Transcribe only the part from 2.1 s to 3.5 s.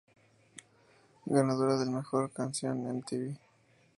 Canción de Mtv.